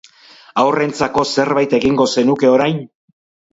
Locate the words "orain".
2.57-2.83